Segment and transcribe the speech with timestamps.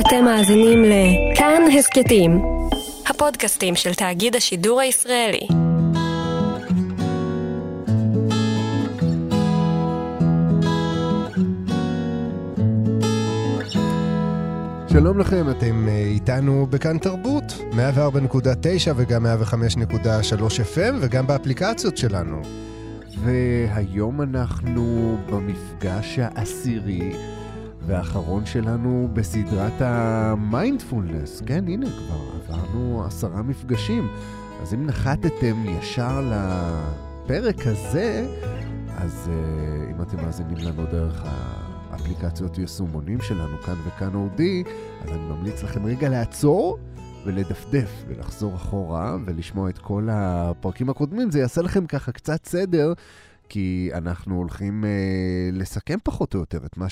[0.00, 2.42] אתם מאזינים לכאן הסכתים,
[3.06, 5.46] הפודקאסטים של תאגיד השידור הישראלי.
[14.92, 19.28] שלום לכם, אתם אה, איתנו בכאן תרבות, 104.9 וגם 105.3
[20.74, 22.42] FM וגם באפליקציות שלנו.
[23.24, 27.12] והיום אנחנו במפגש העשירי
[27.86, 31.42] והאחרון שלנו בסדרת המיינדפולנס.
[31.46, 34.08] כן, הנה, כבר עברנו עשרה מפגשים.
[34.62, 38.26] אז אם נחתתם ישר לפרק הזה,
[38.96, 41.22] אז uh, אם אתם מאזינים לנו דרך
[41.90, 44.64] האפליקציות יישומונים שלנו, כאן וכאן אודי,
[45.02, 46.78] אז אני ממליץ לכם רגע לעצור
[47.24, 51.30] ולדפדף ולחזור אחורה ולשמוע את כל הפרקים הקודמים.
[51.30, 52.92] זה יעשה לכם ככה קצת סדר.
[53.48, 54.90] כי אנחנו הולכים אה,
[55.52, 56.88] לסכם פחות או יותר את מה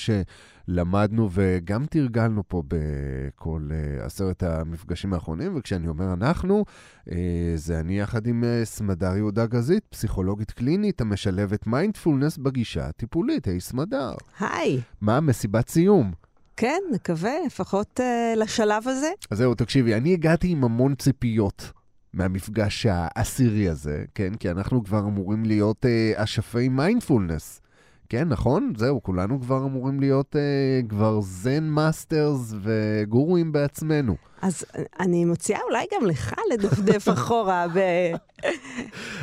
[0.67, 6.65] שלמדנו וגם תרגלנו פה בכל אה, עשרת המפגשים האחרונים, וכשאני אומר אנחנו,
[7.11, 13.47] אה, זה אני יחד עם אה, סמדר יהודה גזית, פסיכולוגית קלינית המשלבת מיינדפולנס בגישה הטיפולית.
[13.49, 14.15] היי סמדר.
[14.41, 14.81] היי.
[15.01, 16.13] מה, מסיבת סיום?
[16.57, 19.11] כן, נקווה, לפחות uh, לשלב הזה.
[19.31, 21.73] אז זהו, תקשיבי, אני הגעתי עם המון ציפיות.
[22.15, 24.35] מהמפגש העשירי הזה, כן?
[24.35, 27.61] כי אנחנו כבר אמורים להיות אה, אשפי מיינדפולנס.
[28.09, 28.73] כן, נכון?
[28.77, 34.17] זהו, כולנו כבר אמורים להיות אה, כבר Zen masters וגורואים בעצמנו.
[34.43, 34.65] אז
[35.01, 37.79] אני מציעה אולי גם לך לדפדף אחורה ב...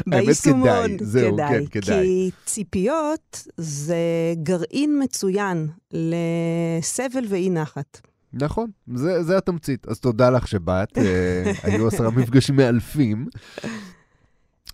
[0.07, 0.67] ביישומון.
[0.67, 2.01] האמת כדאי, זהו, כדאי, כן, כדאי.
[2.03, 3.95] כי ציפיות זה
[4.43, 8.01] גרעין מצוין לסבל ואי נחת.
[8.33, 9.87] נכון, זה, זה התמצית.
[9.87, 13.27] אז תודה לך שבאת, אה, היו עשרה מפגשים מאלפים.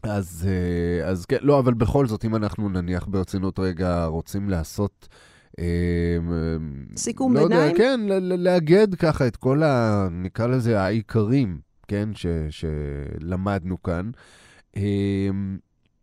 [0.03, 5.07] אז, אה, אז כן, לא, אבל בכל זאת, אם אנחנו נניח ברצינות רגע רוצים לעשות...
[5.59, 6.17] אה,
[6.95, 7.61] סיכום לא ביניים?
[7.61, 10.07] יודע, כן, לאגד ככה את כל ה...
[10.11, 14.11] נקרא לזה העיקרים, כן, ש, שלמדנו כאן.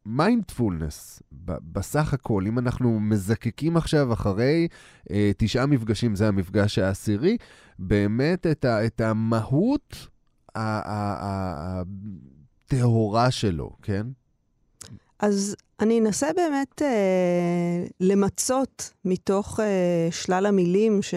[0.07, 1.23] מיינדפולנס,
[1.73, 4.69] בסך הכל, אם אנחנו מזקקים עכשיו אחרי
[5.11, 7.37] אה, תשעה מפגשים, זה המפגש העשירי,
[7.79, 10.09] באמת את, ה, את המהות
[12.67, 14.07] הטהורה שלו, כן?
[15.19, 21.15] אז אני אנסה באמת אה, למצות מתוך אה, שלל המילים ש...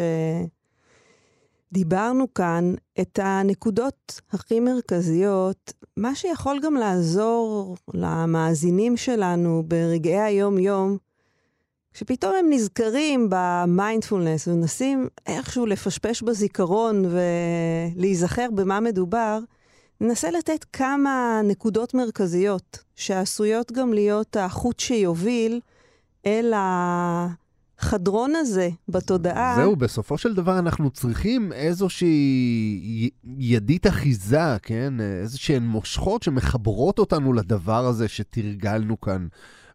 [1.71, 10.97] דיברנו כאן את הנקודות הכי מרכזיות, מה שיכול גם לעזור למאזינים שלנו ברגעי היום-יום,
[11.93, 17.05] שפתאום הם נזכרים במיינדפולנס ומנסים איכשהו לפשפש בזיכרון
[17.95, 19.39] ולהיזכר במה מדובר,
[20.01, 25.59] ננסה לתת כמה נקודות מרכזיות שעשויות גם להיות החוט שיוביל
[26.25, 26.53] אל.
[27.79, 29.55] החדרון הזה בתודעה...
[29.55, 34.93] זהו, בסופו של דבר אנחנו צריכים איזושהי ידית אחיזה, כן?
[35.21, 39.27] איזשהן מושכות שמחברות אותנו לדבר הזה שתרגלנו כאן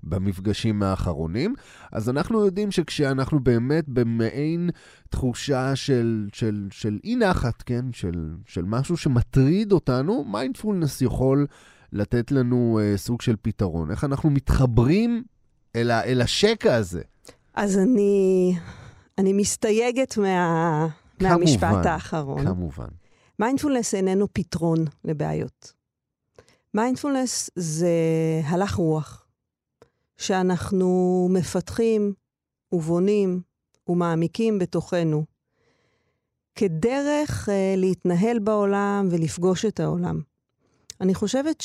[0.03, 1.55] במפגשים האחרונים.
[1.93, 4.71] אז אנחנו יודעים שכשאנחנו באמת במעין
[5.11, 7.85] תחושה של, של, של אי נחת, כן?
[7.93, 11.47] של, של משהו שמטריד אותנו, מיינדפולנס יכול
[11.93, 13.91] לתת לנו אה, סוג של פתרון.
[13.91, 15.23] איך אנחנו מתחברים
[15.77, 17.03] אל, ה, אל השקע הזה.
[17.55, 18.55] אז אני,
[19.19, 20.89] אני מסתייגת מה,
[21.19, 22.47] כמובן, מהמשפט האחרון.
[22.47, 22.89] כמובן.
[23.39, 25.73] מיינדפולנס איננו פתרון לבעיות.
[26.75, 27.91] מיינדפולנס זה
[28.45, 29.22] הלך רוח,
[30.23, 32.13] שאנחנו מפתחים
[32.73, 33.41] ובונים
[33.89, 35.25] ומעמיקים בתוכנו,
[36.55, 40.21] כדרך אה, להתנהל בעולם ולפגוש את העולם.
[41.01, 41.65] אני חושבת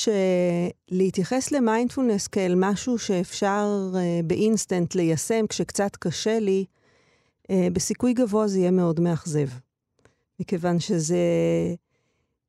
[0.91, 6.65] שלהתייחס למיינדפולנס כאל משהו שאפשר אה, ב instant ליישם כשקצת קשה לי,
[7.43, 9.47] אה, בסיכוי גבוה זה יהיה מאוד מאכזב.
[10.39, 11.17] מכיוון שזה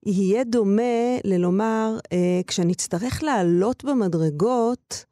[0.07, 2.11] יהיה דומה ללומר, uh,
[2.47, 5.05] כשאני אצטרך לעלות במדרגות,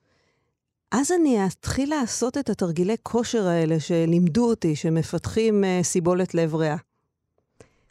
[0.98, 6.76] אז אני אתחיל לעשות את התרגילי כושר האלה שלימדו אותי, שמפתחים uh, סיבולת לב ריאה.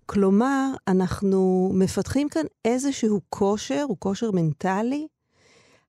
[0.06, 5.08] כלומר, אנחנו מפתחים כאן איזשהו כושר, הוא כושר מנטלי.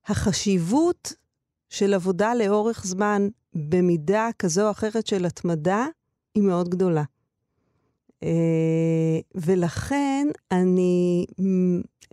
[0.07, 1.13] החשיבות
[1.69, 5.85] של עבודה לאורך זמן במידה כזו או אחרת של התמדה
[6.35, 7.03] היא מאוד גדולה.
[8.23, 11.25] אה, ולכן אני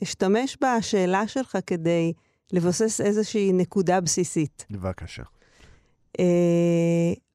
[0.03, 2.13] אשתמש בשאלה שלך כדי
[2.53, 4.67] לבסס איזושהי נקודה בסיסית.
[4.71, 5.23] בבקשה.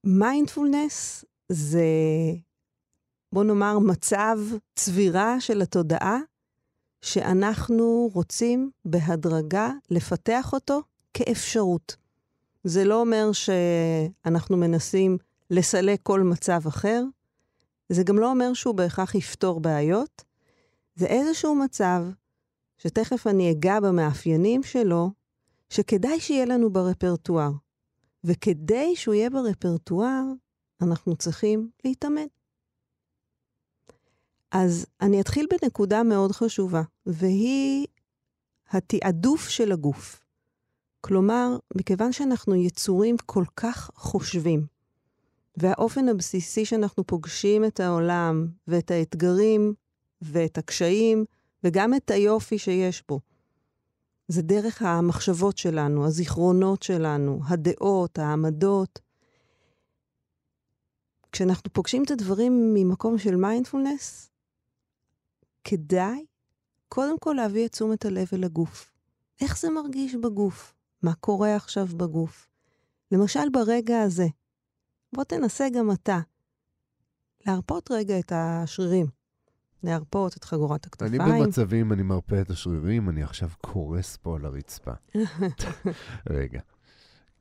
[0.03, 1.85] מיינדפולנס uh, זה
[3.33, 4.37] בוא נאמר, מצב
[4.75, 6.19] צבירה של התודעה,
[7.01, 10.81] שאנחנו רוצים בהדרגה לפתח אותו
[11.13, 11.95] כאפשרות.
[12.63, 15.17] זה לא אומר שאנחנו מנסים
[15.49, 17.03] לסלק כל מצב אחר,
[17.89, 20.23] זה גם לא אומר שהוא בהכרח יפתור בעיות,
[20.95, 22.03] זה איזשהו מצב,
[22.79, 25.11] שתכף אני אגע במאפיינים שלו,
[25.69, 27.51] שכדאי שיהיה לנו ברפרטואר.
[28.23, 30.23] וכדי שהוא יהיה ברפרטואר,
[30.81, 32.27] אנחנו צריכים להתאמן.
[34.51, 37.87] אז אני אתחיל בנקודה מאוד חשובה, והיא
[38.69, 40.21] התעדוף של הגוף.
[41.01, 44.65] כלומר, מכיוון שאנחנו יצורים כל כך חושבים,
[45.57, 49.73] והאופן הבסיסי שאנחנו פוגשים את העולם ואת האתגרים
[50.21, 51.25] ואת הקשיים
[51.63, 53.19] וגם את היופי שיש בו,
[54.27, 58.99] זה דרך המחשבות שלנו, הזיכרונות שלנו, הדעות, העמדות.
[61.31, 64.29] כשאנחנו פוגשים את הדברים ממקום של מיינדפולנס,
[65.63, 66.25] כדאי
[66.89, 68.91] קודם כל להביא את תשומת הלב אל הגוף.
[69.41, 70.73] איך זה מרגיש בגוף?
[71.01, 72.47] מה קורה עכשיו בגוף?
[73.11, 74.27] למשל, ברגע הזה,
[75.13, 76.19] בוא תנסה גם אתה
[77.45, 79.18] להרפות רגע את השרירים.
[79.83, 81.21] להרפות את חגורת הכתפיים.
[81.21, 84.91] אני במצבים, אני מרפה את השרירים, אני עכשיו קורס פה על הרצפה.
[86.29, 86.59] רגע.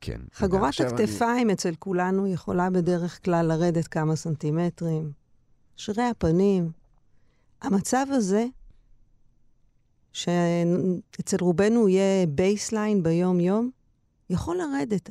[0.01, 0.21] כן.
[0.33, 1.53] חגורת הכתפיים אני...
[1.53, 5.11] אצל כולנו יכולה בדרך כלל לרדת כמה סנטימטרים.
[5.75, 6.71] שרירי הפנים.
[7.61, 8.45] המצב הזה,
[10.13, 13.69] שאצל רובנו יהיה baseline ביום-יום,
[14.29, 15.09] יכול לרדת,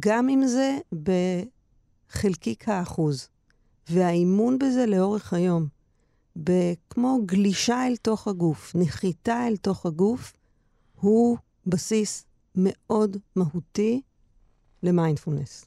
[0.00, 3.28] גם אם זה בחלקיק האחוז.
[3.90, 5.66] והאימון בזה לאורך היום,
[6.90, 10.32] כמו גלישה אל תוך הגוף, נחיתה אל תוך הגוף,
[11.00, 11.36] הוא
[11.66, 12.24] בסיס
[12.54, 14.02] מאוד מהותי
[14.82, 15.64] למיינדפולנס.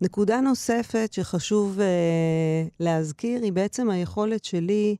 [0.00, 1.82] נקודה נוספת שחשוב uh,
[2.80, 4.96] להזכיר היא בעצם היכולת שלי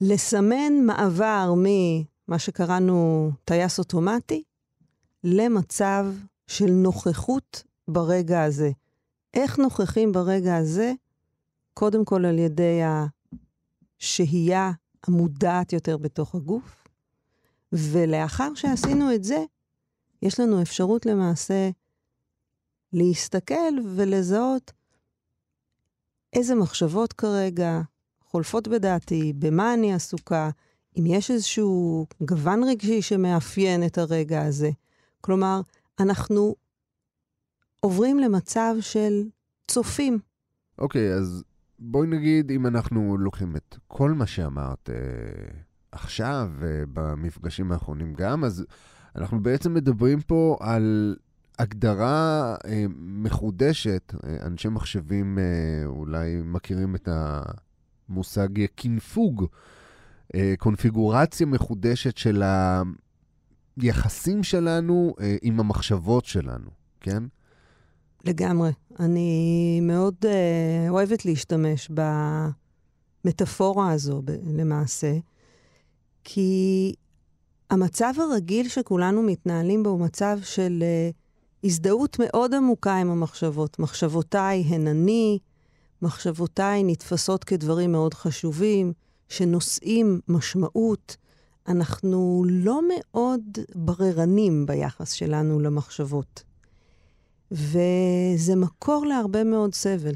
[0.00, 4.42] לסמן מעבר ממה שקראנו טייס אוטומטי
[5.24, 6.06] למצב
[6.46, 8.70] של נוכחות ברגע הזה.
[9.34, 10.92] איך נוכחים ברגע הזה?
[11.74, 12.80] קודם כל על ידי
[14.00, 14.72] השהייה
[15.06, 16.88] המודעת יותר בתוך הגוף,
[17.72, 19.44] ולאחר שעשינו את זה,
[20.22, 21.70] יש לנו אפשרות למעשה
[22.92, 24.72] להסתכל ולזהות
[26.32, 27.80] איזה מחשבות כרגע
[28.20, 30.50] חולפות בדעתי, במה אני עסוקה,
[30.98, 34.70] אם יש איזשהו גוון רגשי שמאפיין את הרגע הזה.
[35.20, 35.60] כלומר,
[36.00, 36.54] אנחנו
[37.80, 39.22] עוברים למצב של
[39.68, 40.18] צופים.
[40.78, 41.44] אוקיי, okay, אז
[41.86, 44.96] בואי נגיד, אם אנחנו לוקחים את כל מה שאמרת אה,
[45.92, 46.84] עכשיו, אה,
[47.72, 48.64] האחרונים גם, אז
[49.16, 51.16] אנחנו בעצם מדברים פה על
[51.58, 54.14] הגדרה אה, מחודשת.
[54.24, 57.08] אה, אנשי מחשבים אה, אולי מכירים את
[58.08, 59.46] המושג קינפוג,
[60.34, 62.42] אה, קונפיגורציה מחודשת של
[63.76, 66.70] היחסים שלנו אה, עם המחשבות שלנו,
[67.00, 67.22] כן?
[68.24, 68.70] לגמרי.
[69.00, 70.26] אני מאוד uh,
[70.88, 71.90] אוהבת להשתמש
[73.24, 75.12] במטאפורה הזו, ב- למעשה,
[76.24, 76.94] כי
[77.70, 81.14] המצב הרגיל שכולנו מתנהלים בו הוא מצב של uh,
[81.64, 83.78] הזדהות מאוד עמוקה עם המחשבות.
[83.78, 85.38] מחשבותיי הן אני,
[86.02, 88.92] מחשבותיי נתפסות כדברים מאוד חשובים,
[89.28, 91.16] שנושאים משמעות.
[91.68, 93.40] אנחנו לא מאוד
[93.74, 96.53] בררנים ביחס שלנו למחשבות.
[97.54, 100.14] וזה מקור להרבה מאוד סבל.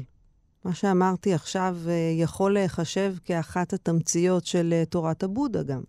[0.65, 5.81] מה שאמרתי עכשיו אה, יכול להיחשב כאחת התמציות של אה, תורת הבודה גם.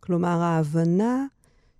[0.00, 1.26] כלומר, ההבנה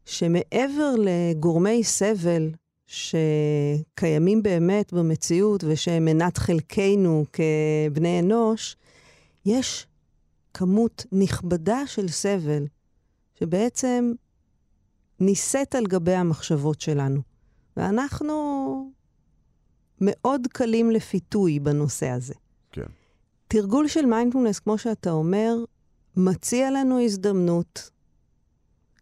[0.05, 2.51] שמעבר לגורמי סבל
[2.87, 8.77] שקיימים באמת במציאות ושהם מנת חלקנו כבני אנוש,
[9.47, 9.87] יש
[10.55, 12.67] כמות נכבדה של סבל
[13.39, 14.13] שבעצם
[15.21, 17.28] נישאת על גבי המחשבות שלנו.
[17.79, 18.91] ואנחנו
[20.01, 22.35] מאוד קלים לפיתוי בנושא הזה.
[22.73, 22.87] כן.
[23.49, 25.57] תרגול של מיינדפולנס, כמו שאתה אומר,
[26.17, 27.91] מציע לנו הזדמנות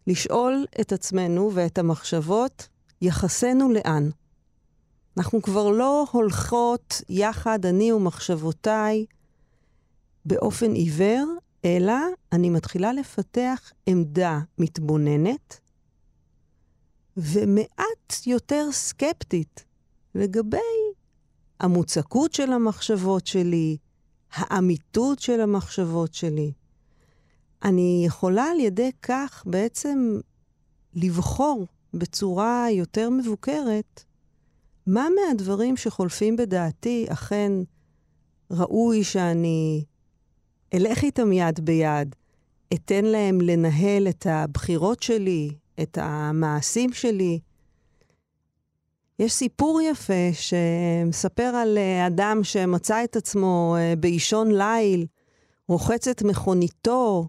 [0.07, 2.67] לשאול את עצמנו ואת המחשבות,
[3.01, 4.09] יחסנו לאן.
[5.17, 9.05] אנחנו כבר לא הולכות יחד, אני ומחשבותיי,
[10.25, 11.25] באופן עיוור,
[11.65, 11.93] אלא
[12.31, 15.59] אני מתחילה לפתח עמדה מתבוננת,
[17.17, 19.65] ומעט יותר סקפטית
[20.15, 20.57] לגבי
[21.59, 23.77] המוצקות של המחשבות שלי,
[24.33, 26.51] האמיתות של המחשבות שלי.
[27.63, 30.19] אני יכולה על ידי כך בעצם
[30.93, 34.03] לבחור בצורה יותר מבוקרת
[34.87, 37.51] מה מהדברים שחולפים בדעתי אכן
[38.51, 39.83] ראוי שאני
[40.73, 42.15] אלך איתם יד ביד,
[42.73, 47.39] אתן להם לנהל את הבחירות שלי, את המעשים שלי,
[49.19, 55.05] יש סיפור יפה שמספר על אה, אדם שמצא את עצמו אה, באישון ליל,
[55.67, 57.27] רוחץ את מכוניתו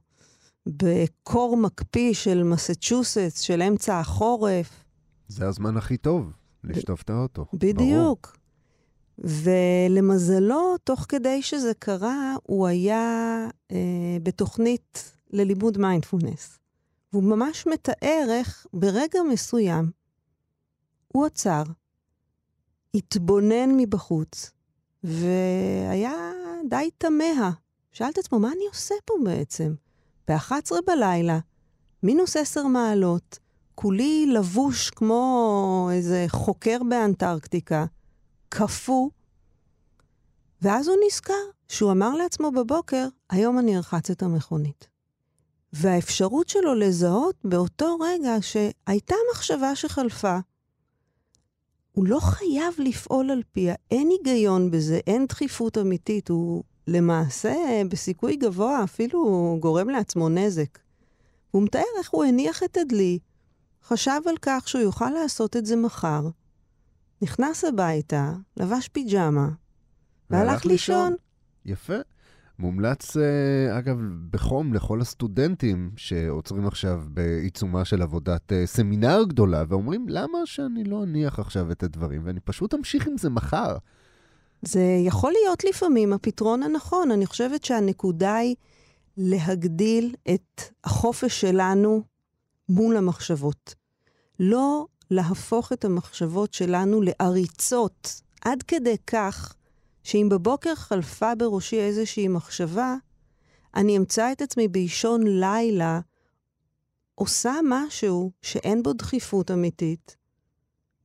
[0.67, 4.85] בקור מקפיא של מסצ'וסטס, של אמצע החורף.
[5.29, 6.33] זה הזמן הכי טוב,
[6.65, 7.47] לשטוף את האוטו.
[7.53, 8.37] בדיוק.
[9.19, 13.77] ולמזלו, תוך כדי שזה קרה, הוא היה אה,
[14.23, 16.58] בתוכנית ללימוד מיינדפולנס.
[17.13, 19.91] והוא ממש מתאר איך ברגע מסוים
[21.09, 21.63] הוא עצר,
[22.95, 24.51] התבונן מבחוץ,
[25.05, 26.33] והיה
[26.69, 27.51] די תמה.
[27.93, 29.75] שאל את עצמו, מה אני עושה פה בעצם?
[30.29, 31.39] ב-11 בלילה,
[32.03, 33.39] מינוס 10 מעלות,
[33.75, 37.87] כולי לבוש כמו איזה חוקר באנטרקטיקה,
[38.49, 39.11] קפוא,
[40.63, 41.33] ואז הוא נזכר
[41.69, 44.98] שהוא אמר לעצמו בבוקר, היום אני ארחץ את המכונית.
[45.73, 50.39] והאפשרות שלו לזהות באותו רגע שהייתה מחשבה שחלפה,
[51.93, 58.37] הוא לא חייב לפעול על פיה, אין היגיון בזה, אין דחיפות אמיתית, הוא למעשה בסיכוי
[58.37, 60.79] גבוה אפילו גורם לעצמו נזק.
[61.51, 63.19] הוא מתאר איך הוא הניח את הדלי,
[63.85, 66.29] חשב על כך שהוא יוכל לעשות את זה מחר,
[67.23, 69.49] נכנס הביתה, לבש פיג'מה,
[70.31, 71.15] והלך לישון.
[71.65, 71.97] יפה.
[72.59, 73.99] מומלץ, אה, אגב,
[74.31, 81.03] בחום לכל הסטודנטים שעוצרים עכשיו בעיצומה של עבודת אה, סמינר גדולה, ואומרים, למה שאני לא
[81.03, 83.77] אניח עכשיו את הדברים, ואני פשוט אמשיך עם זה מחר.
[84.63, 87.11] זה יכול להיות לפעמים הפתרון הנכון.
[87.11, 88.55] אני חושבת שהנקודה היא
[89.17, 92.03] להגדיל את החופש שלנו
[92.69, 93.75] מול המחשבות.
[94.41, 99.55] לא להפוך את המחשבות שלנו לעריצות, עד כדי כך
[100.09, 102.95] שאם בבוקר חלפה בראשי איזושהי מחשבה,
[103.75, 106.01] אני אמצא את עצמי באישון לילה,
[107.15, 110.17] עושה משהו שאין בו דחיפות אמיתית,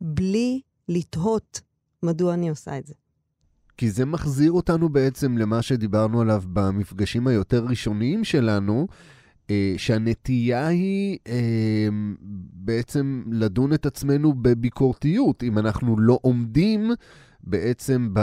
[0.02, 1.62] בלי לתהות
[2.04, 2.94] מדוע אני עושה את זה.
[3.78, 8.88] כי זה מחזיר אותנו בעצם למה שדיברנו עליו במפגשים היותר ראשוניים שלנו,
[9.50, 11.88] אה, שהנטייה היא אה,
[12.54, 15.44] בעצם לדון את עצמנו בביקורתיות.
[15.44, 16.92] אם אנחנו לא עומדים
[17.44, 18.14] בעצם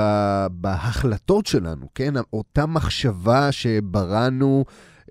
[0.51, 2.15] בהחלטות שלנו, כן?
[2.33, 4.65] אותה מחשבה שבראנו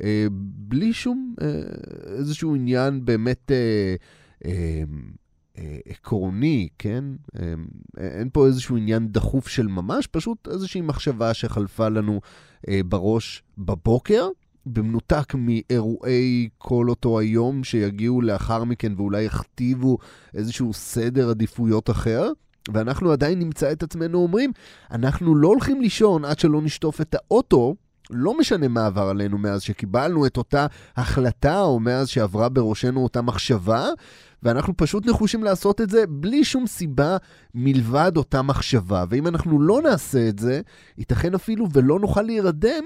[0.04, 1.36] אה, בלי שום
[2.18, 3.52] איזשהו עניין באמת
[5.86, 7.04] עקרוני, כן?
[7.98, 12.22] אין פה איזשהו עניין דחוף של ממש, פשוט איזושהי מחשבה שחלפה לנו
[12.68, 14.28] בראש בבוקר.
[14.66, 19.98] במנותק מאירועי כל אותו היום שיגיעו לאחר מכן ואולי יכתיבו
[20.34, 22.32] איזשהו סדר עדיפויות אחר,
[22.74, 24.52] ואנחנו עדיין נמצא את עצמנו אומרים,
[24.92, 27.76] אנחנו לא הולכים לישון עד שלא נשטוף את האוטו,
[28.10, 33.22] לא משנה מה עבר עלינו מאז שקיבלנו את אותה החלטה, או מאז שעברה בראשנו אותה
[33.22, 33.88] מחשבה,
[34.44, 37.18] ואנחנו פשוט נחושים לעשות את זה בלי שום סיבה
[37.56, 39.04] מלבד אותה מחשבה.
[39.10, 40.62] ואם אנחנו לא נעשה את זה,
[40.98, 42.84] ייתכן אפילו ולא נוכל להירדם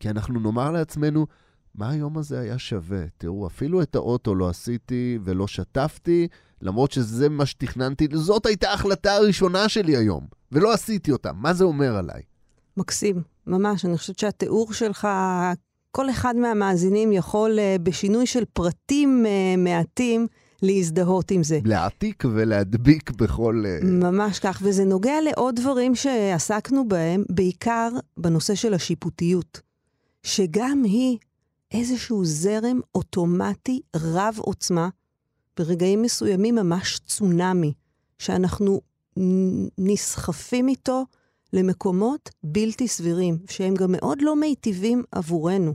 [0.00, 1.26] כי אנחנו נאמר לעצמנו,
[1.74, 3.02] מה היום הזה היה שווה?
[3.18, 6.28] תראו, אפילו את האוטו לא עשיתי ולא שטפתי,
[6.62, 11.32] למרות שזה מה שתכננתי, זאת הייתה ההחלטה הראשונה שלי היום, ולא עשיתי אותה.
[11.32, 12.22] מה זה אומר עליי?
[12.76, 13.84] מקסים, ממש.
[13.84, 15.08] אני חושבת שהתיאור שלך,
[15.90, 20.26] כל אחד מהמאזינים יכול אה, בשינוי של פרטים אה, מעטים
[20.62, 21.60] להזדהות עם זה.
[21.64, 23.64] להעתיק ולהדביק בכל...
[23.66, 29.60] אה, ממש כך, וזה נוגע לעוד דברים שעסקנו בהם, בעיקר בנושא של השיפוטיות.
[30.22, 31.18] שגם היא
[31.74, 34.88] איזשהו זרם אוטומטי רב עוצמה,
[35.56, 37.72] ברגעים מסוימים ממש צונאמי,
[38.18, 38.80] שאנחנו
[39.78, 41.04] נסחפים איתו
[41.52, 45.74] למקומות בלתי סבירים, שהם גם מאוד לא מיטיבים עבורנו.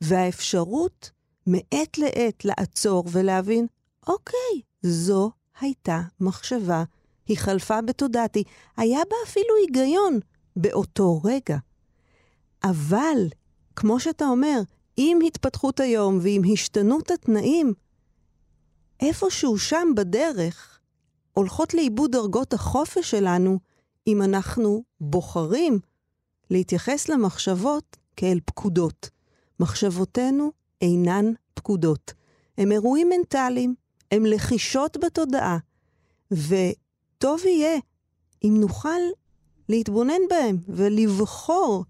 [0.00, 1.10] והאפשרות
[1.46, 3.66] מעת לעת לעצור ולהבין,
[4.08, 6.84] אוקיי, זו הייתה מחשבה,
[7.26, 8.44] היא חלפה בתודעתי,
[8.76, 10.20] היה בה אפילו היגיון
[10.56, 11.56] באותו רגע.
[12.64, 13.28] אבל
[13.76, 14.60] כמו שאתה אומר,
[14.96, 17.74] עם התפתחות היום ועם השתנות התנאים,
[19.00, 20.80] איפשהו שם בדרך
[21.32, 23.58] הולכות לאיבוד דרגות החופש שלנו
[24.06, 25.78] אם אנחנו בוחרים
[26.50, 29.10] להתייחס למחשבות כאל פקודות.
[29.60, 32.12] מחשבותינו אינן פקודות.
[32.58, 33.74] הם אירועים מנטליים,
[34.12, 35.58] הם לחישות בתודעה,
[36.30, 37.78] וטוב יהיה
[38.44, 39.00] אם נוכל
[39.68, 41.84] להתבונן בהם ולבחור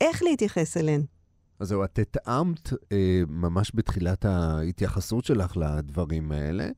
[0.00, 1.02] איך להתייחס אליהן.
[1.62, 6.68] אז זהו, את התאמת אה, ממש בתחילת ההתייחסות שלך לדברים האלה,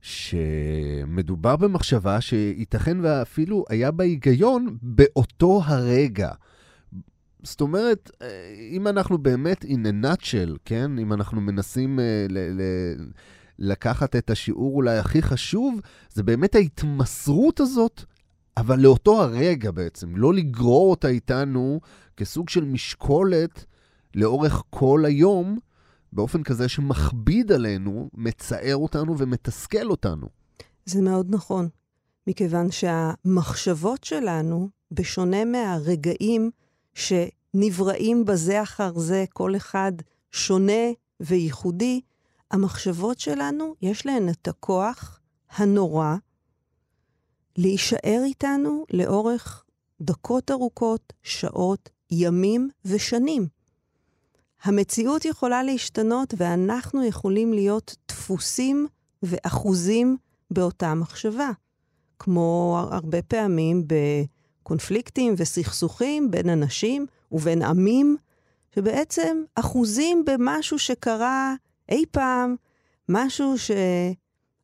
[0.00, 6.30] שמדובר במחשבה שייתכן ואפילו היה בה היגיון באותו הרגע.
[7.42, 8.28] זאת אומרת, אה,
[8.70, 10.98] אם אנחנו באמת in a nutshell, כן?
[10.98, 13.10] אם אנחנו מנסים אה, ל- ל-
[13.58, 15.80] לקחת את השיעור אולי הכי חשוב,
[16.12, 18.04] זה באמת ההתמסרות הזאת,
[18.56, 21.80] אבל לאותו הרגע בעצם, לא לגרור אותה איתנו
[22.16, 23.64] כסוג של משקולת
[24.14, 25.58] לאורך כל היום,
[26.12, 30.26] באופן כזה שמכביד עלינו, מצער אותנו ומתסכל אותנו.
[30.86, 31.68] זה מאוד נכון,
[32.26, 36.50] מכיוון שהמחשבות שלנו, בשונה מהרגעים
[36.94, 39.92] שנבראים בזה אחר זה, כל אחד
[40.30, 40.82] שונה
[41.20, 42.00] וייחודי,
[42.50, 46.16] המחשבות שלנו, יש להן את הכוח הנורא
[47.56, 49.64] להישאר איתנו לאורך
[50.00, 53.46] דקות ארוכות, שעות, ימים ושנים.
[54.64, 58.86] המציאות יכולה להשתנות ואנחנו יכולים להיות דפוסים
[59.22, 60.16] ואחוזים
[60.50, 61.50] באותה מחשבה.
[62.18, 68.16] כמו הרבה פעמים בקונפליקטים וסכסוכים בין אנשים ובין עמים,
[68.74, 71.54] שבעצם אחוזים במשהו שקרה
[71.88, 72.56] אי פעם,
[73.08, 73.54] משהו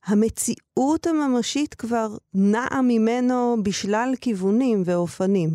[0.05, 5.51] שהמציאות הממשית כבר נעה ממנו בשלל כיוונים ואופנים.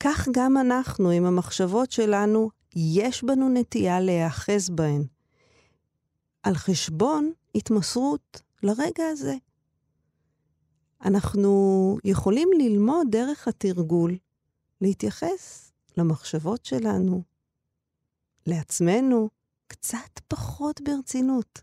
[0.00, 5.04] כך גם אנחנו, עם המחשבות שלנו, יש בנו נטייה להיאחז בהן.
[6.42, 9.34] על חשבון התמסרות לרגע הזה.
[11.04, 14.16] אנחנו יכולים ללמוד דרך התרגול
[14.80, 17.22] להתייחס למחשבות שלנו,
[18.46, 19.28] לעצמנו,
[19.66, 21.62] קצת פחות ברצינות.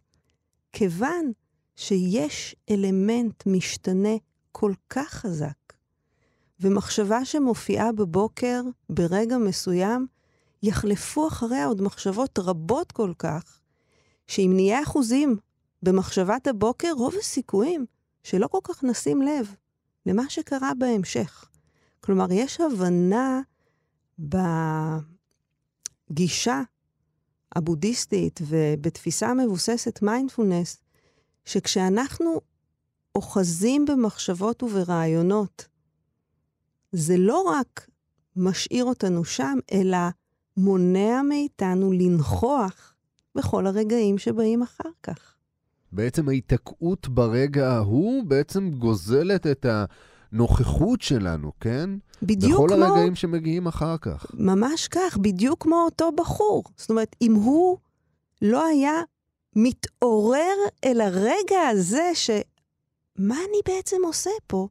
[0.73, 1.31] כיוון
[1.75, 4.15] שיש אלמנט משתנה
[4.51, 5.73] כל כך חזק,
[6.59, 10.07] ומחשבה שמופיעה בבוקר ברגע מסוים,
[10.63, 13.59] יחלפו אחריה עוד מחשבות רבות כל כך,
[14.27, 15.37] שאם נהיה אחוזים
[15.83, 17.85] במחשבת הבוקר, רוב הסיכויים
[18.23, 19.55] שלא כל כך נשים לב
[20.05, 21.49] למה שקרה בהמשך.
[21.99, 23.41] כלומר, יש הבנה
[26.09, 26.61] בגישה
[27.55, 30.77] הבודהיסטית ובתפיסה מבוססת מיינדפולנס,
[31.45, 32.41] שכשאנחנו
[33.15, 35.67] אוחזים במחשבות וברעיונות,
[36.91, 37.89] זה לא רק
[38.35, 39.97] משאיר אותנו שם, אלא
[40.57, 42.93] מונע מאיתנו לנכוח
[43.35, 45.33] בכל הרגעים שבאים אחר כך.
[45.91, 49.65] בעצם ההיתקעות ברגע ההוא בעצם גוזלת את
[50.31, 51.89] הנוכחות שלנו, כן?
[52.21, 52.77] בדיוק בכל כמו...
[52.77, 54.25] בכל הרגעים שמגיעים אחר כך.
[54.33, 56.63] ממש כך, בדיוק כמו אותו בחור.
[56.77, 57.77] זאת אומרת, אם הוא
[58.41, 59.01] לא היה
[59.55, 60.55] מתעורר
[60.85, 62.29] אל הרגע הזה ש...
[63.17, 64.67] מה אני בעצם עושה פה?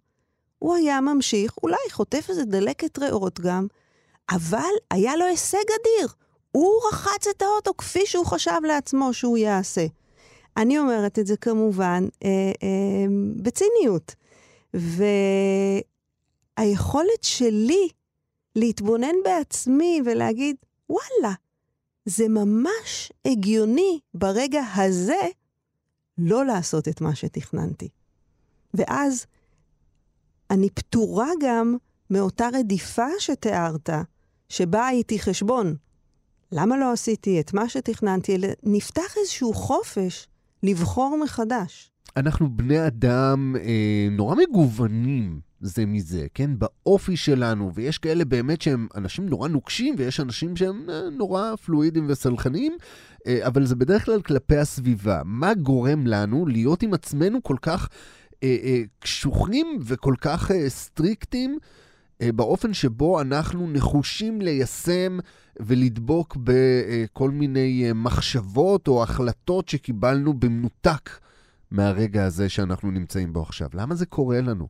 [0.59, 3.67] הוא היה ממשיך, אולי חוטף איזה דלקת ריאות גם,
[4.31, 6.09] אבל היה לו הישג אדיר.
[6.53, 9.87] הוא רחץ את האוטו כפי שהוא חשב לעצמו שהוא יעשה.
[10.57, 12.29] אני אומרת את זה כמובן אה,
[12.63, 13.07] אה,
[13.43, 14.15] בציניות.
[16.59, 17.89] והיכולת שלי
[18.57, 20.57] להתבונן בעצמי ולהגיד,
[20.91, 21.35] וואלה,
[22.05, 25.21] זה ממש הגיוני ברגע הזה
[26.19, 27.89] לא לעשות את מה שתכננתי.
[28.75, 29.27] ואז
[30.51, 31.77] אני פטורה גם
[32.11, 33.91] מאותה רדיפה שתיארת,
[34.49, 35.75] שבה הייתי חשבון.
[36.53, 38.37] למה לא עשיתי את מה שתכננתי?
[38.63, 40.29] נפתח איזשהו חופש
[40.63, 41.91] לבחור מחדש.
[42.17, 46.51] אנחנו בני אדם אה, נורא מגוונים זה מזה, כן?
[46.59, 52.07] באופי שלנו, ויש כאלה באמת שהם אנשים נורא נוקשים, ויש אנשים שהם אה, נורא פלואידים
[52.09, 52.77] וסלחניים,
[53.27, 55.23] אה, אבל זה בדרך כלל כלפי הסביבה.
[55.25, 57.89] מה גורם לנו להיות עם עצמנו כל כך
[58.43, 61.59] אה, אה, קשוחים וכל כך אה, סטריקטים?
[62.23, 65.19] אה, באופן שבו אנחנו נחושים ליישם
[65.61, 71.11] ולדבוק בכל מיני אה, מחשבות או החלטות שקיבלנו במנותק
[71.71, 73.69] מהרגע הזה שאנחנו נמצאים בו עכשיו.
[73.75, 74.69] למה זה קורה לנו?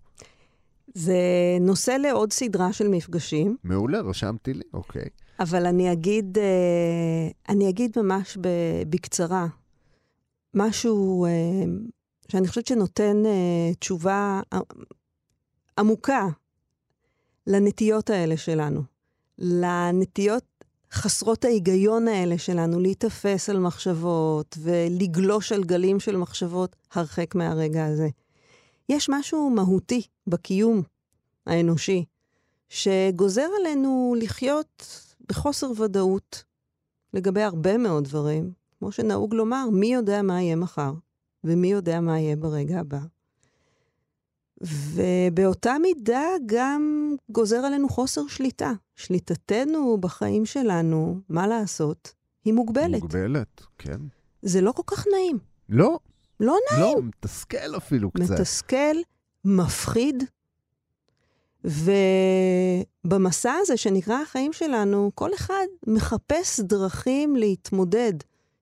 [0.95, 1.17] זה
[1.61, 3.57] נושא לעוד סדרה של מפגשים.
[3.65, 5.09] מעולה, רשמתי לי, אוקיי.
[5.41, 8.39] אבל אני אגיד, אה, אני אגיד ממש
[8.91, 9.47] בקצרה,
[10.55, 11.27] משהו
[12.29, 13.23] שאני חושבת שנותן
[13.79, 14.41] תשובה
[15.79, 16.29] עמוקה
[17.47, 18.83] לנטיות האלה שלנו,
[19.39, 20.45] לנטיות
[20.93, 28.09] חסרות ההיגיון האלה שלנו להיתפס על מחשבות ולגלוש על גלים של מחשבות הרחק מהרגע הזה.
[28.89, 30.83] יש משהו מהותי בקיום
[31.47, 32.05] האנושי,
[32.69, 36.45] שגוזר עלינו לחיות בחוסר ודאות
[37.15, 38.53] לגבי הרבה מאוד דברים.
[38.79, 40.93] כמו שנהוג לומר, מי יודע מה יהיה מחר,
[41.45, 42.99] ומי יודע מה יהיה ברגע הבא.
[44.63, 48.73] ובאותה מידה גם גוזר עלינו חוסר שליטה.
[48.97, 52.13] שליטתנו בחיים שלנו, מה לעשות,
[52.45, 53.01] היא מוגבלת.
[53.03, 54.01] מוגבלת, כן.
[54.43, 55.39] זה לא כל כך נעים.
[55.69, 55.99] לא.
[56.41, 56.97] לא נעים.
[56.97, 58.31] לא, מתסכל אפילו קצת.
[58.31, 58.97] מתסכל,
[59.45, 60.25] מפחיד.
[63.05, 68.13] ובמסע הזה שנקרא החיים שלנו, כל אחד מחפש דרכים להתמודד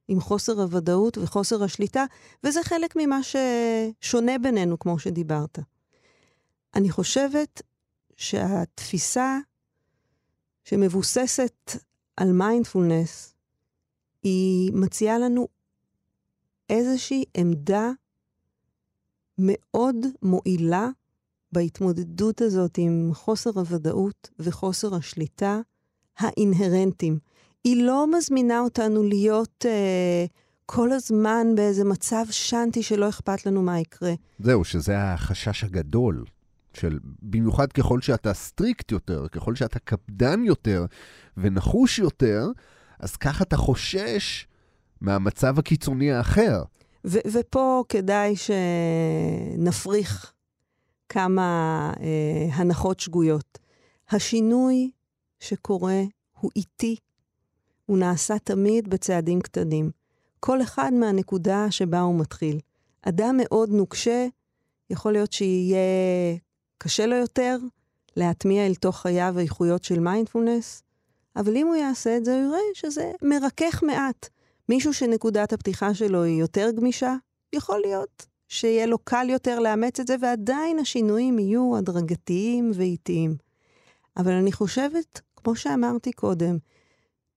[0.08, 2.04] עם חוסר הוודאות וחוסר השליטה,
[2.44, 5.58] וזה חלק ממה ששונה בינינו, כמו שדיברת.
[6.74, 7.62] אני חושבת
[8.16, 9.38] שהתפיסה
[10.64, 11.76] שמבוססת
[12.16, 13.34] על מיינדפולנס,
[14.22, 15.48] היא מציעה לנו
[16.70, 17.90] איזושהי עמדה
[19.38, 20.88] מאוד מועילה
[21.52, 25.60] בהתמודדות הזאת עם חוסר הוודאות וחוסר השליטה
[26.18, 27.18] האינהרנטיים.
[27.64, 30.24] היא לא מזמינה אותנו להיות אה,
[30.66, 34.12] כל הזמן באיזה מצב שאנטי שלא אכפת לנו מה יקרה.
[34.38, 36.24] זהו, שזה החשש הגדול.
[36.76, 40.86] של במיוחד ככל שאתה strict יותר, ככל שאתה קפדן יותר
[41.36, 42.46] ונחוש יותר,
[42.98, 44.46] אז ככה אתה חושש
[45.00, 46.62] מהמצב הקיצוני האחר.
[47.04, 48.34] ו- ופה כדאי
[49.56, 50.32] שנפריך
[51.08, 53.58] כמה אה, הנחות שגויות.
[54.10, 54.90] השינוי
[55.40, 56.02] שקורה
[56.40, 56.96] הוא איטי,
[57.86, 59.90] הוא נעשה תמיד בצעדים קטנים.
[60.40, 62.58] כל אחד מהנקודה שבה הוא מתחיל.
[63.02, 64.26] אדם מאוד נוקשה,
[64.90, 65.78] יכול להיות שיהיה
[66.78, 67.58] קשה לו יותר
[68.16, 70.82] להטמיע אל תוך חייו איכויות של מיינדפולנס,
[71.36, 74.28] אבל אם הוא יעשה את זה, הוא יראה שזה מרכך מעט.
[74.68, 77.14] מישהו שנקודת הפתיחה שלו היא יותר גמישה,
[77.52, 83.36] יכול להיות שיהיה לו קל יותר לאמץ את זה, ועדיין השינויים יהיו הדרגתיים ואיטיים.
[84.16, 86.58] אבל אני חושבת, כמו שאמרתי קודם,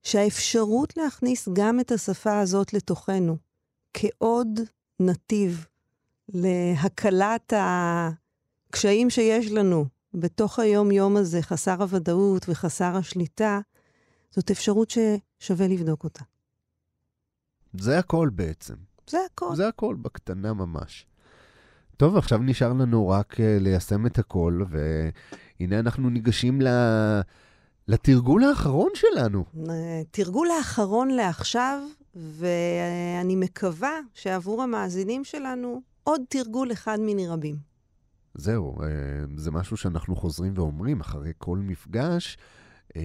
[0.03, 3.37] שהאפשרות להכניס גם את השפה הזאת לתוכנו,
[3.93, 4.59] כעוד
[4.99, 5.65] נתיב
[6.29, 7.53] להקלת
[8.77, 13.59] הקשיים שיש לנו בתוך היום-יום הזה, חסר הוודאות וחסר השליטה,
[14.31, 16.23] זאת אפשרות ששווה לבדוק אותה.
[17.73, 18.73] זה הכל בעצם.
[19.07, 19.55] זה הכל.
[19.55, 21.05] זה הכל, בקטנה ממש.
[21.97, 26.67] טוב, עכשיו נשאר לנו רק uh, ליישם את הכל, והנה אנחנו ניגשים ל...
[27.87, 29.45] לתרגול האחרון שלנו.
[30.11, 31.83] תרגול האחרון לעכשיו,
[32.15, 37.66] ואני מקווה שעבור המאזינים שלנו, עוד תרגול אחד מיני רבים.
[38.33, 38.87] זהו, אה,
[39.35, 42.37] זה משהו שאנחנו חוזרים ואומרים אחרי כל מפגש,
[42.95, 43.01] אה,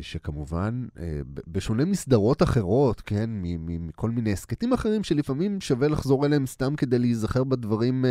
[0.00, 6.76] שכמובן, אה, בשונה מסדרות אחרות, כן, מכל מיני הסכתים אחרים שלפעמים שווה לחזור אליהם סתם
[6.76, 8.04] כדי להיזכר בדברים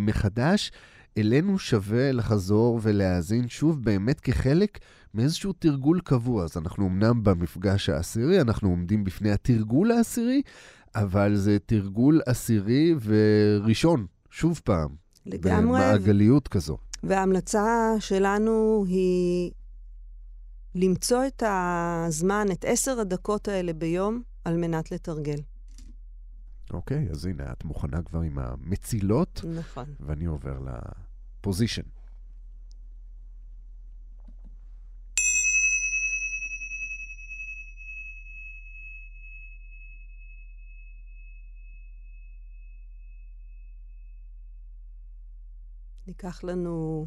[0.00, 0.72] מחדש,
[1.18, 4.78] אלינו שווה לחזור ולהאזין שוב באמת כחלק
[5.14, 6.44] מאיזשהו תרגול קבוע.
[6.44, 10.42] אז אנחנו אמנם במפגש העשירי, אנחנו עומדים בפני התרגול העשירי,
[10.94, 15.07] אבל זה תרגול עשירי וראשון, שוב פעם.
[15.28, 15.80] לגמרי.
[15.80, 16.78] במעגליות כזו.
[17.02, 19.50] וההמלצה שלנו היא
[20.74, 25.40] למצוא את הזמן, את עשר הדקות האלה ביום, על מנת לתרגל.
[26.72, 29.44] אוקיי, אז הנה, את מוכנה כבר עם המצילות.
[29.56, 29.84] נכון.
[30.00, 30.58] ואני עובר
[31.40, 31.82] לפוזיישן.
[46.08, 47.06] ניקח לנו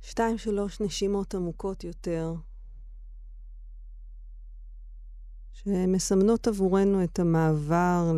[0.00, 2.34] שתיים, שלוש נשימות עמוקות יותר,
[5.52, 8.12] שמסמנות עבורנו את המעבר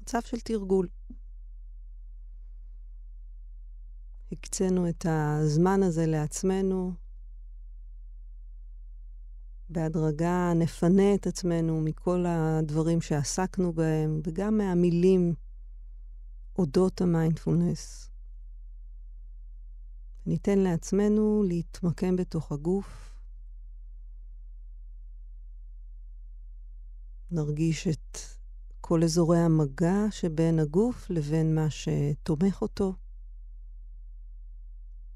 [0.00, 0.88] למצב של תרגול.
[4.32, 6.92] הקצינו את הזמן הזה לעצמנו.
[9.70, 15.34] בהדרגה נפנה את עצמנו מכל הדברים שעסקנו בהם, וגם מהמילים
[16.58, 18.10] אודות המיינדפולנס.
[20.26, 23.14] ניתן לעצמנו להתמקם בתוך הגוף.
[27.30, 28.18] נרגיש את
[28.80, 32.94] כל אזורי המגע שבין הגוף לבין מה שתומך אותו.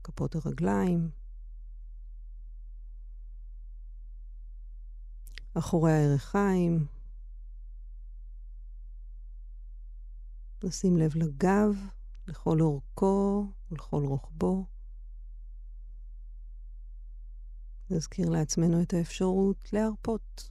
[0.05, 1.11] כפות הרגליים,
[5.55, 6.87] אחורי הירכיים,
[10.65, 11.75] נשים לב לגב,
[12.27, 14.67] לכל אורכו ולכל רוחבו.
[17.91, 20.51] נזכיר לעצמנו את האפשרות להרפות,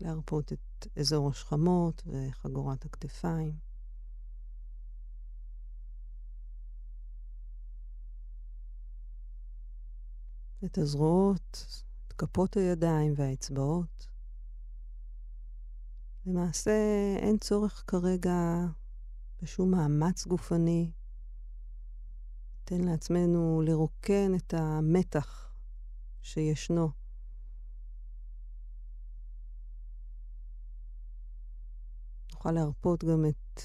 [0.00, 3.58] להרפות את אזור השכמות וחגורת הכתפיים.
[10.64, 11.66] את הזרועות,
[12.08, 14.08] את כפות הידיים והאצבעות.
[16.26, 16.72] למעשה
[17.18, 18.66] אין צורך כרגע
[19.42, 20.90] בשום מאמץ גופני.
[22.58, 25.54] ניתן לעצמנו לרוקן את המתח
[26.22, 26.90] שישנו.
[32.32, 33.60] נוכל להרפות גם את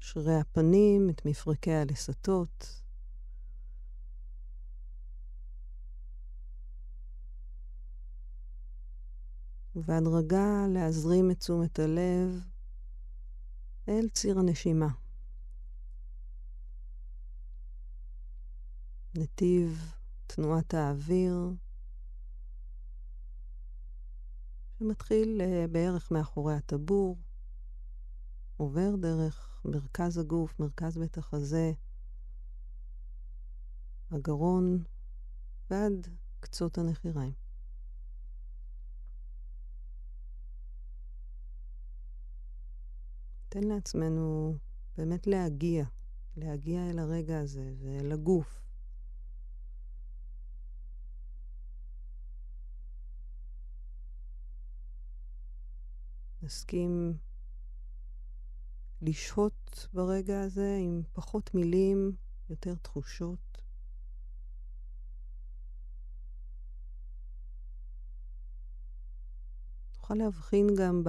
[0.00, 2.82] שרירי הפנים, את מפרקי הלסתות.
[9.76, 12.47] ובהדרגה להזרים את תשומת הלב
[13.88, 14.88] אל ציר הנשימה.
[19.14, 19.94] נתיב
[20.26, 21.50] תנועת האוויר,
[24.78, 27.18] שמתחיל uh, בערך מאחורי הטבור,
[28.56, 31.72] עובר דרך מרכז הגוף, מרכז בית החזה,
[34.10, 34.84] הגרון
[35.70, 36.08] ועד
[36.40, 37.47] קצות הנחיריים.
[43.48, 44.56] תן לעצמנו
[44.96, 45.84] באמת להגיע,
[46.36, 48.62] להגיע אל הרגע הזה ואל הגוף.
[56.42, 57.16] נסכים
[59.02, 62.12] לשהות ברגע הזה עם פחות מילים,
[62.50, 63.62] יותר תחושות.
[69.96, 71.04] נוכל להבחין גם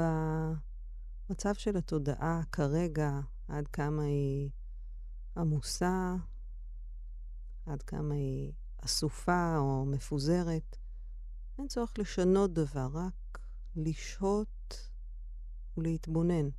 [1.29, 4.49] במצב של התודעה כרגע, עד כמה היא
[5.37, 6.15] עמוסה,
[7.65, 10.77] עד כמה היא אסופה או מפוזרת.
[11.57, 13.39] אין צורך לשנות דבר, רק
[13.75, 14.89] לשהות
[15.77, 16.49] ולהתבונן.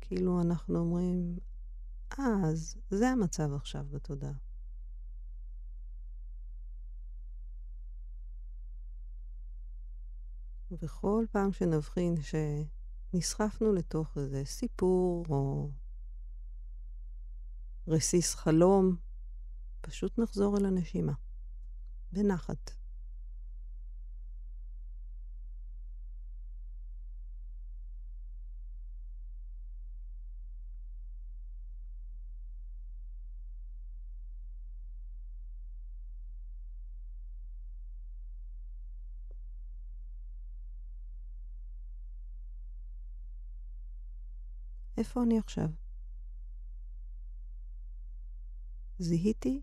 [0.00, 1.38] כאילו אנחנו אומרים,
[2.18, 4.43] אז זה המצב עכשיו בתודעה.
[10.82, 12.14] וכל פעם שנבחין
[13.12, 15.70] שנסחפנו לתוך איזה סיפור או
[17.88, 18.96] רסיס חלום,
[19.80, 21.12] פשוט נחזור אל הנשימה,
[22.12, 22.83] בנחת.
[45.04, 45.68] איפה אני עכשיו?
[48.98, 49.62] זיהיתי,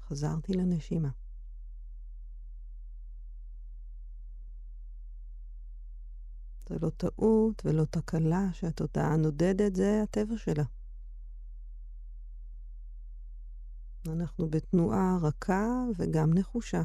[0.00, 1.10] חזרתי לנשימה.
[6.68, 10.64] זה לא טעות ולא תקלה שהתודעה נודדת, זה הטבע שלה.
[14.08, 16.82] אנחנו בתנועה רכה וגם נחושה.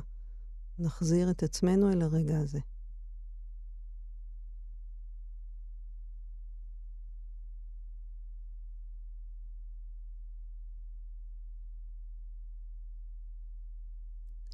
[0.80, 2.60] נחזיר את עצמנו אל הרגע הזה.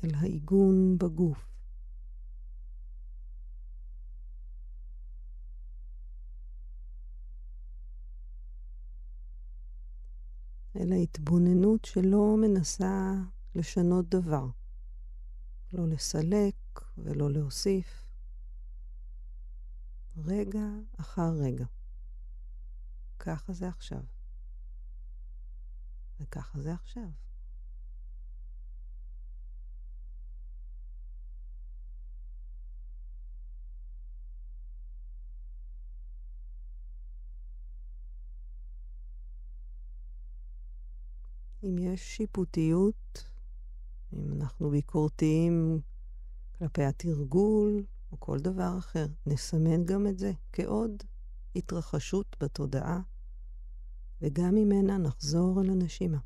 [0.04, 1.50] אל העיגון בגוף.
[10.76, 13.14] אל ההתבוננות שלא מנסה
[13.56, 14.48] לשנות דבר,
[15.74, 16.56] לא לסלק
[16.98, 18.10] ולא להוסיף,
[20.18, 20.66] רגע
[21.00, 21.66] אחר רגע.
[23.20, 24.04] ככה זה עכשיו.
[26.20, 27.10] וככה זה עכשיו.
[41.64, 43.30] אם יש שיפוטיות,
[44.14, 45.82] אם אנחנו ביקורתיים
[46.58, 51.04] כלפי התרגול או כל דבר אחר, נסמן גם את זה כעוד
[51.56, 53.02] התרחשות בתודעה,
[54.22, 56.18] וגם ממנה נחזור אל הנשימה.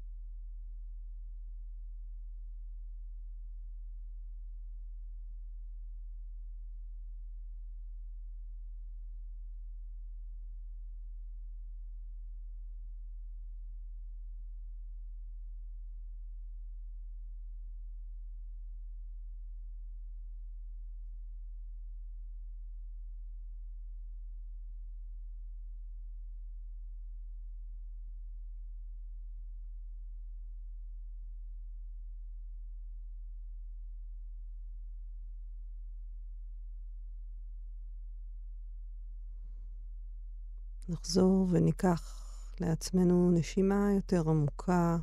[40.93, 42.25] נחזור וניקח
[42.59, 44.97] לעצמנו נשימה יותר עמוקה.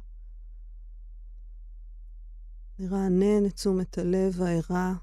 [2.78, 4.94] נרענן את תשומת הלב הערה.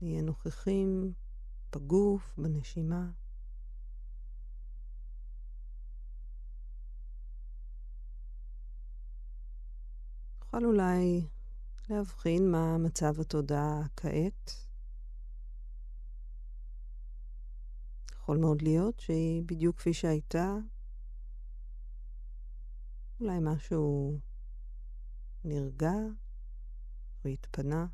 [0.00, 1.12] נהיה נוכחים
[1.72, 3.10] בגוף, בנשימה.
[10.40, 11.26] נוכל אולי
[11.88, 14.71] להבחין מה מצב התודעה כעת.
[18.22, 20.56] יכול מאוד להיות שהיא בדיוק כפי שהייתה.
[23.20, 24.18] אולי משהו
[25.44, 25.92] נרגע
[27.24, 27.86] או התפנה.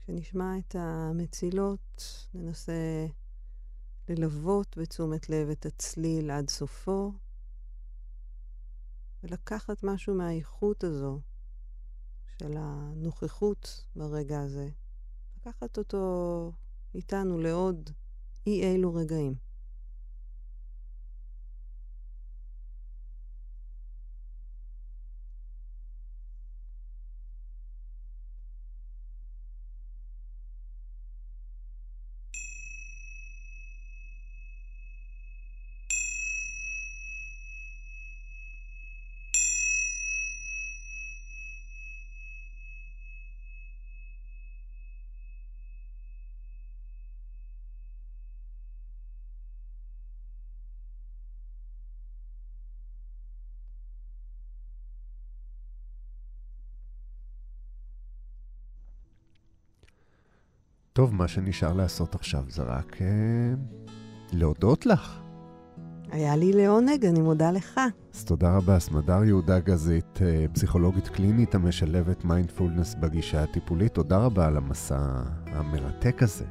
[0.00, 2.02] כשנשמע את המצילות,
[2.34, 3.06] ננסה
[4.08, 7.12] ללוות בתשומת לב את הצליל עד סופו,
[9.22, 11.20] ולקחת משהו מהאיכות הזו,
[12.42, 14.68] של הנוכחות ברגע הזה,
[15.36, 16.52] לקחת אותו
[16.94, 17.90] איתנו לעוד
[18.46, 19.34] אי אילו רגעים.
[60.92, 63.06] טוב, מה שנשאר לעשות עכשיו זה רק אה,
[64.32, 65.20] להודות לך.
[66.10, 67.80] היה לי לעונג, אני מודה לך.
[68.14, 73.94] אז תודה רבה, סמדר יהודה גזית, אה, פסיכולוגית קלינית המשלבת מיינדפולנס בגישה הטיפולית.
[73.94, 76.44] תודה רבה על המסע המרתק הזה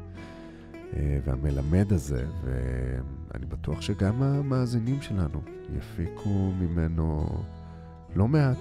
[0.94, 5.42] אה, והמלמד הזה, ואני בטוח שגם המאזינים שלנו
[5.78, 7.28] יפיקו ממנו
[8.16, 8.58] לא מעט,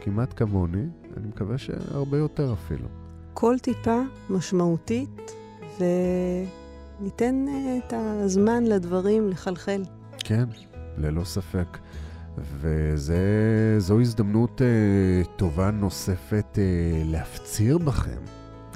[0.00, 2.88] כמעט כמוני, אני מקווה שהרבה יותר אפילו.
[3.34, 5.32] כל טיפה משמעותית,
[5.78, 9.82] וניתן אה, את הזמן לדברים לחלחל.
[10.18, 10.44] כן,
[10.98, 11.78] ללא ספק.
[12.38, 14.66] וזו הזדמנות אה,
[15.36, 18.20] טובה נוספת אה, להפציר בכם,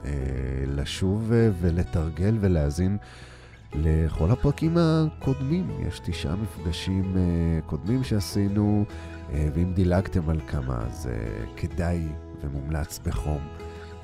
[0.05, 0.11] אה,
[0.67, 2.99] לשוב אה, ולתרגל ולהאזין
[3.75, 5.71] לכל הפרקים הקודמים.
[5.89, 7.23] יש תשעה מפגשים אה,
[7.67, 8.85] קודמים שעשינו,
[9.33, 12.03] אה, ואם דילגתם על כמה, אז אה, כדאי
[12.43, 13.41] ומומלץ בחום.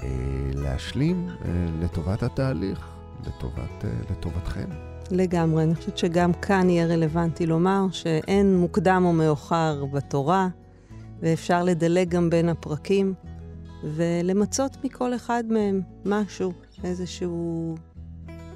[0.02, 0.08] אה,
[0.54, 2.88] להשלים אה, לטובת התהליך,
[3.26, 4.68] לטובת, אה, לטובתכם.
[5.10, 5.62] לגמרי.
[5.62, 10.48] אני חושבת שגם כאן יהיה רלוונטי לומר שאין מוקדם או מאוחר בתורה,
[11.22, 13.14] ואפשר לדלג גם בין הפרקים,
[13.84, 16.52] ולמצות מכל אחד מהם משהו,
[16.84, 17.74] איזשהו